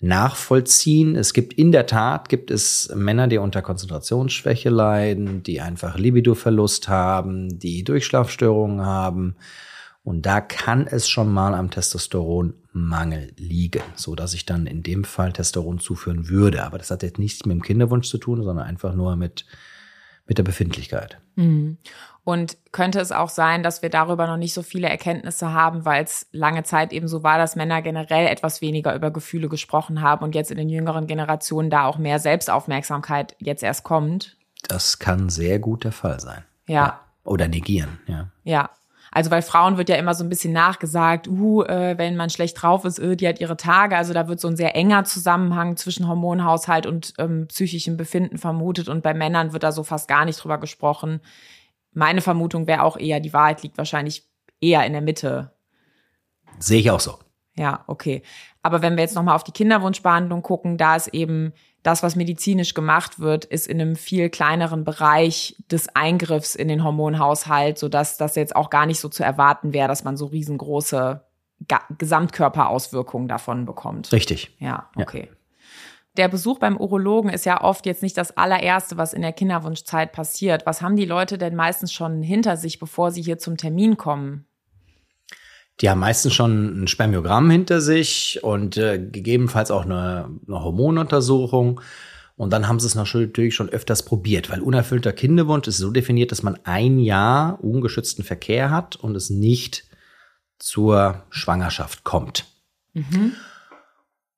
[0.00, 1.16] nachvollziehen.
[1.16, 6.88] Es gibt in der Tat, gibt es Männer, die unter Konzentrationsschwäche leiden, die einfach Libidoverlust
[6.88, 9.36] haben, die Durchschlafstörungen haben.
[10.02, 15.02] Und da kann es schon mal am Testosteronmangel liegen, so dass ich dann in dem
[15.02, 16.62] Fall Testosteron zuführen würde.
[16.62, 19.46] Aber das hat jetzt nichts mit dem Kinderwunsch zu tun, sondern einfach nur mit,
[20.26, 21.18] mit der Befindlichkeit.
[21.36, 21.78] Mhm.
[22.24, 26.02] Und könnte es auch sein, dass wir darüber noch nicht so viele Erkenntnisse haben, weil
[26.02, 30.24] es lange Zeit eben so war, dass Männer generell etwas weniger über Gefühle gesprochen haben
[30.24, 34.36] und jetzt in den jüngeren Generationen da auch mehr Selbstaufmerksamkeit jetzt erst kommt?
[34.66, 36.44] Das kann sehr gut der Fall sein.
[36.66, 36.74] Ja.
[36.74, 37.00] ja.
[37.22, 38.28] Oder negieren, ja.
[38.42, 38.70] Ja.
[39.16, 42.60] Also weil Frauen wird ja immer so ein bisschen nachgesagt, uh, äh, wenn man schlecht
[42.60, 43.96] drauf ist, äh, die hat ihre Tage.
[43.96, 48.90] Also da wird so ein sehr enger Zusammenhang zwischen Hormonhaushalt und ähm, psychischem Befinden vermutet.
[48.90, 51.22] Und bei Männern wird da so fast gar nicht drüber gesprochen.
[51.92, 54.28] Meine Vermutung wäre auch eher, die Wahrheit liegt wahrscheinlich
[54.60, 55.50] eher in der Mitte.
[56.58, 57.18] Sehe ich auch so.
[57.56, 58.20] Ja, okay.
[58.66, 61.52] Aber wenn wir jetzt nochmal auf die Kinderwunschbehandlung gucken, da ist eben
[61.84, 66.82] das, was medizinisch gemacht wird, ist in einem viel kleineren Bereich des Eingriffs in den
[66.82, 71.24] Hormonhaushalt, sodass das jetzt auch gar nicht so zu erwarten wäre, dass man so riesengroße
[71.96, 74.10] Gesamtkörperauswirkungen davon bekommt.
[74.10, 74.56] Richtig.
[74.58, 75.28] Ja, okay.
[75.30, 75.36] Ja.
[76.16, 80.10] Der Besuch beim Urologen ist ja oft jetzt nicht das allererste, was in der Kinderwunschzeit
[80.10, 80.66] passiert.
[80.66, 84.45] Was haben die Leute denn meistens schon hinter sich, bevor sie hier zum Termin kommen?
[85.80, 91.80] Die haben meistens schon ein Spermiogramm hinter sich und äh, gegebenenfalls auch eine, eine Hormonuntersuchung.
[92.36, 96.32] Und dann haben sie es natürlich schon öfters probiert, weil unerfüllter Kinderwunsch ist so definiert,
[96.32, 99.84] dass man ein Jahr ungeschützten Verkehr hat und es nicht
[100.58, 102.46] zur Schwangerschaft kommt.
[102.94, 103.32] Mhm.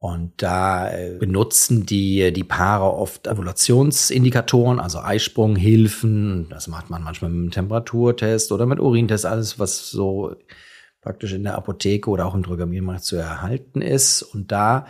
[0.00, 6.48] Und da äh, benutzen die, die Paare oft Evolutionsindikatoren, also Eisprunghilfen.
[6.50, 10.36] Das macht man manchmal mit einem Temperaturtest oder mit Urintest, alles, was so
[11.08, 14.20] praktisch in der Apotheke oder auch im Drogeriemarkt zu erhalten ist.
[14.20, 14.86] Und da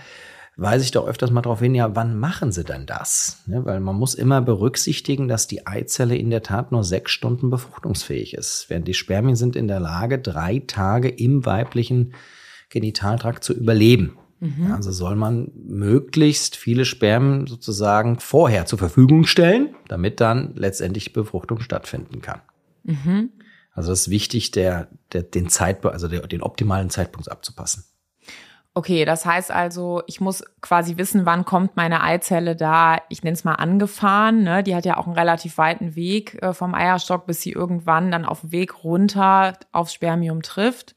[0.56, 3.44] weise ich doch öfters mal darauf hin, ja, wann machen sie denn das?
[3.46, 7.50] Ja, weil man muss immer berücksichtigen, dass die Eizelle in der Tat nur sechs Stunden
[7.50, 12.14] befruchtungsfähig ist, während die Spermien sind in der Lage, drei Tage im weiblichen
[12.68, 14.18] Genitaltrakt zu überleben.
[14.40, 14.72] Mhm.
[14.72, 21.60] Also soll man möglichst viele Spermien sozusagen vorher zur Verfügung stellen, damit dann letztendlich Befruchtung
[21.60, 22.40] stattfinden kann.
[22.82, 23.30] Mhm.
[23.78, 27.84] Also es ist wichtig, der, der, den Zeitpunkt, also der, den optimalen Zeitpunkt abzupassen.
[28.74, 33.34] Okay, das heißt also, ich muss quasi wissen, wann kommt meine Eizelle da, ich nenne
[33.34, 34.42] es mal angefahren.
[34.42, 34.64] Ne?
[34.64, 38.24] Die hat ja auch einen relativ weiten Weg äh, vom Eierstock, bis sie irgendwann dann
[38.24, 40.96] auf dem Weg runter aufs Spermium trifft.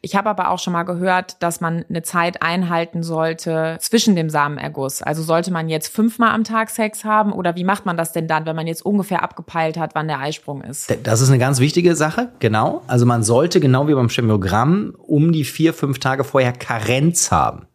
[0.00, 4.30] Ich habe aber auch schon mal gehört, dass man eine Zeit einhalten sollte zwischen dem
[4.30, 5.02] Samenerguss.
[5.02, 8.28] Also sollte man jetzt fünfmal am Tag Sex haben oder wie macht man das denn
[8.28, 10.96] dann, wenn man jetzt ungefähr abgepeilt hat, wann der Eisprung ist?
[11.02, 12.82] Das ist eine ganz wichtige Sache, genau.
[12.86, 17.66] Also man sollte genau wie beim Spermiogramm um die vier, fünf Tage vorher Karenz haben.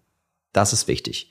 [0.54, 1.30] Das ist wichtig.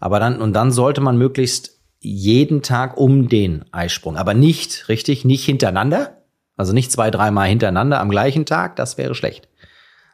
[0.00, 5.24] Aber dann, und dann sollte man möglichst jeden Tag um den Eisprung, aber nicht, richtig,
[5.24, 6.18] nicht hintereinander.
[6.56, 9.48] Also nicht zwei, dreimal hintereinander am gleichen Tag, das wäre schlecht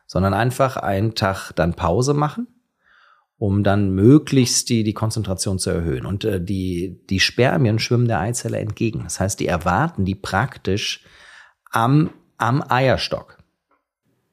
[0.08, 2.48] sondern einfach einen Tag dann Pause machen,
[3.36, 6.06] um dann möglichst die, die Konzentration zu erhöhen.
[6.06, 9.04] Und äh, die, die Spermien schwimmen der Eizelle entgegen.
[9.04, 11.04] Das heißt, die erwarten die praktisch
[11.70, 13.38] am, am Eierstock.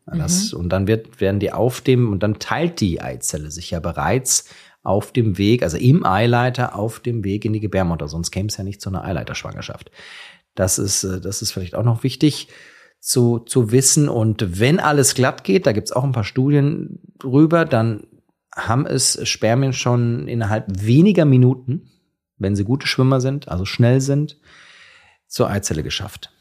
[0.05, 0.59] Das, mhm.
[0.59, 4.49] Und dann wird, werden die auf dem, und dann teilt die Eizelle sich ja bereits
[4.81, 8.57] auf dem Weg, also im Eileiter auf dem Weg in die Gebärmutter, sonst käme es
[8.57, 9.91] ja nicht zu einer Eileiterschwangerschaft.
[10.53, 12.47] Das ist, äh, das ist vielleicht auch noch wichtig
[13.05, 14.09] zu, zu wissen.
[14.09, 18.07] Und wenn alles glatt geht, da gibt's auch ein paar Studien drüber, dann
[18.55, 21.91] haben es Spermien schon innerhalb weniger Minuten,
[22.37, 24.39] wenn sie gute Schwimmer sind, also schnell sind,
[25.27, 26.31] zur Eizelle geschafft.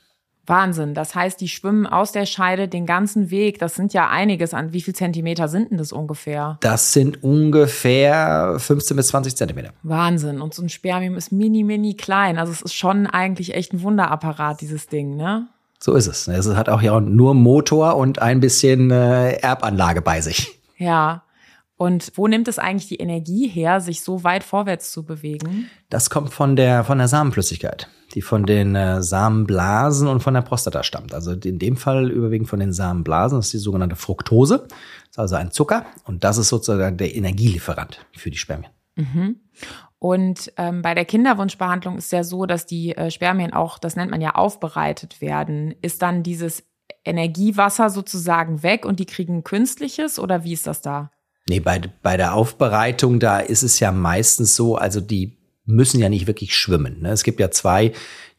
[0.47, 0.95] Wahnsinn.
[0.95, 3.59] Das heißt, die schwimmen aus der Scheide den ganzen Weg.
[3.59, 4.73] Das sind ja einiges an.
[4.73, 6.59] Wie viel Zentimeter sind denn das ungefähr?
[6.61, 9.73] Das sind ungefähr 15 bis 20 Zentimeter.
[9.83, 10.41] Wahnsinn.
[10.41, 12.39] Und so ein Spermium ist mini, mini klein.
[12.39, 15.49] Also es ist schon eigentlich echt ein Wunderapparat, dieses Ding, ne?
[15.85, 16.29] So ist es.
[16.29, 20.59] Es hat auch ja nur Motor und ein bisschen äh, Erbanlage bei sich.
[20.79, 21.25] Ja.
[21.77, 25.69] Und wo nimmt es eigentlich die Energie her, sich so weit vorwärts zu bewegen?
[25.91, 30.41] Das kommt von der, von der Samenflüssigkeit, die von den äh, Samenblasen und von der
[30.41, 31.13] Prostata stammt.
[31.13, 33.37] Also in dem Fall überwiegend von den Samenblasen.
[33.37, 34.67] Das ist die sogenannte Fructose.
[34.67, 35.85] Das ist also ein Zucker.
[36.05, 38.73] Und das ist sozusagen der Energielieferant für die Spermien.
[38.97, 39.37] Mhm.
[40.05, 44.11] Und ähm, bei der Kinderwunschbehandlung ist ja so, dass die äh, Spermien auch, das nennt
[44.11, 45.75] man ja, aufbereitet werden.
[45.81, 46.63] Ist dann dieses
[47.07, 51.11] Energiewasser sozusagen weg und die kriegen künstliches oder wie ist das da?
[51.49, 56.11] Nee, bei, bei der Aufbereitung, da ist es ja meistens so, also die müssen ja
[56.11, 57.01] nicht wirklich schwimmen.
[57.01, 57.09] Ne?
[57.09, 57.93] Es gibt ja zwei,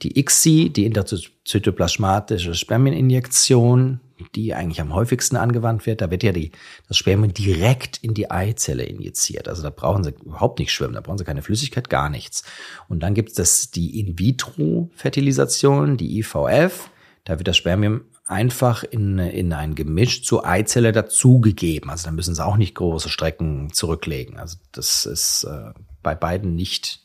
[0.04, 4.02] die ICSI, die interzytoplasmatische Spermieninjektion,
[4.36, 6.02] die eigentlich am häufigsten angewandt wird.
[6.02, 6.52] Da wird ja die,
[6.88, 9.48] das Spermien direkt in die Eizelle injiziert.
[9.48, 12.44] Also da brauchen sie überhaupt nicht schwimmen, da brauchen sie keine Flüssigkeit, gar nichts.
[12.88, 16.90] Und dann gibt es die In-vitro-Fertilisation, die IVF.
[17.24, 21.90] Da wird das Spermium einfach in, in ein Gemisch zur Eizelle dazugegeben.
[21.90, 24.38] Also da müssen sie auch nicht große Strecken zurücklegen.
[24.38, 27.04] Also das ist äh, bei beiden nicht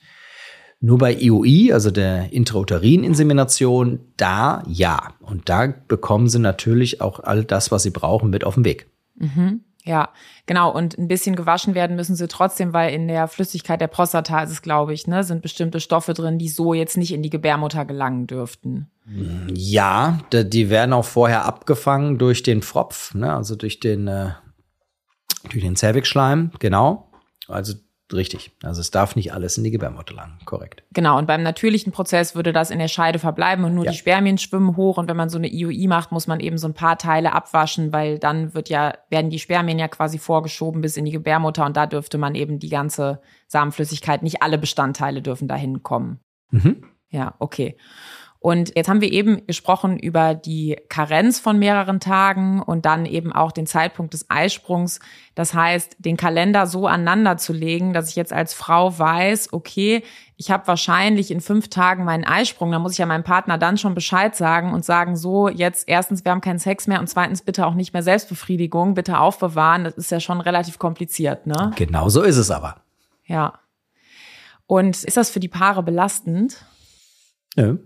[0.81, 5.13] nur bei IUI, also der Intrauterin-Insemination, da ja.
[5.21, 8.87] Und da bekommen sie natürlich auch all das, was sie brauchen, mit auf den Weg.
[9.17, 9.61] Mhm.
[9.85, 10.11] Ja,
[10.47, 10.73] genau.
[10.75, 14.51] Und ein bisschen gewaschen werden müssen sie trotzdem, weil in der Flüssigkeit der Prostata ist
[14.51, 17.85] es, glaube ich, ne, sind bestimmte Stoffe drin, die so jetzt nicht in die Gebärmutter
[17.85, 18.91] gelangen dürften.
[19.55, 24.31] Ja, die werden auch vorher abgefangen durch den Pfropf, ne, also durch den, äh,
[25.51, 27.11] durch den Zervixschleim, genau.
[27.49, 27.75] Also
[28.13, 28.51] Richtig.
[28.63, 30.39] Also es darf nicht alles in die Gebärmutter lang.
[30.45, 30.83] Korrekt.
[30.93, 31.19] Genau.
[31.19, 33.93] Und beim natürlichen Prozess würde das in der Scheide verbleiben und nur ja.
[33.93, 34.99] die Spermien schwimmen hoch.
[34.99, 37.93] Und wenn man so eine IUI macht, muss man eben so ein paar Teile abwaschen,
[37.93, 41.77] weil dann wird ja, werden die Spermien ja quasi vorgeschoben bis in die Gebärmutter und
[41.77, 46.21] da dürfte man eben die ganze Samenflüssigkeit, nicht alle Bestandteile dürfen dahin kommen.
[46.51, 46.85] Mhm.
[47.11, 47.77] Ja, okay.
[48.43, 53.35] Und jetzt haben wir eben gesprochen über die Karenz von mehreren Tagen und dann eben
[53.35, 54.99] auch den Zeitpunkt des Eisprungs.
[55.35, 60.03] Das heißt, den Kalender so aneinander zu legen, dass ich jetzt als Frau weiß, okay,
[60.39, 62.73] ich habe wahrscheinlich in fünf Tagen meinen Eisprung.
[62.73, 66.25] Da muss ich ja meinem Partner dann schon Bescheid sagen und sagen, so, jetzt erstens,
[66.25, 69.85] wir haben keinen Sex mehr und zweitens bitte auch nicht mehr Selbstbefriedigung, bitte aufbewahren.
[69.85, 71.73] Das ist ja schon relativ kompliziert, ne?
[71.77, 72.77] Genau so ist es aber.
[73.27, 73.61] Ja.
[74.67, 76.65] Und ist das für die Paare belastend?
[77.55, 77.77] Ja.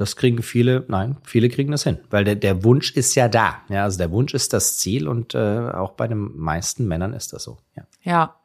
[0.00, 3.58] Das kriegen viele, nein, viele kriegen das hin, weil der, der Wunsch ist ja da.
[3.68, 7.34] Ja, also der Wunsch ist das Ziel und äh, auch bei den meisten Männern ist
[7.34, 7.58] das so.
[7.76, 8.36] Ja, ja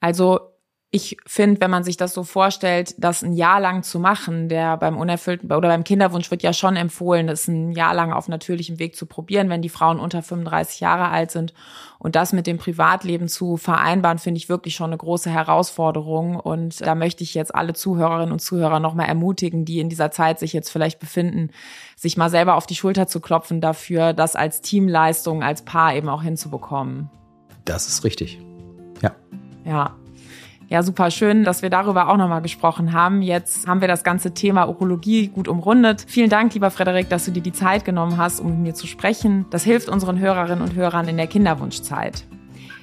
[0.00, 0.53] also
[0.94, 4.76] ich finde, wenn man sich das so vorstellt, das ein Jahr lang zu machen, der
[4.76, 8.78] beim unerfüllten oder beim Kinderwunsch wird ja schon empfohlen, das ein Jahr lang auf natürlichem
[8.78, 11.52] Weg zu probieren, wenn die Frauen unter 35 Jahre alt sind.
[11.98, 16.38] Und das mit dem Privatleben zu vereinbaren, finde ich wirklich schon eine große Herausforderung.
[16.38, 20.38] Und da möchte ich jetzt alle Zuhörerinnen und Zuhörer nochmal ermutigen, die in dieser Zeit
[20.38, 21.50] sich jetzt vielleicht befinden,
[21.96, 26.08] sich mal selber auf die Schulter zu klopfen dafür, das als Teamleistung, als Paar eben
[26.08, 27.10] auch hinzubekommen.
[27.64, 28.40] Das ist richtig.
[29.02, 29.10] Ja.
[29.64, 29.96] Ja.
[30.68, 33.22] Ja, super schön, dass wir darüber auch nochmal gesprochen haben.
[33.22, 36.04] Jetzt haben wir das ganze Thema Urologie gut umrundet.
[36.08, 38.86] Vielen Dank, lieber Frederik, dass du dir die Zeit genommen hast, um mit mir zu
[38.86, 39.44] sprechen.
[39.50, 42.24] Das hilft unseren Hörerinnen und Hörern in der Kinderwunschzeit.